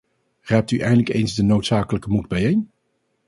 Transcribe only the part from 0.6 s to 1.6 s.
u eindelijk eens de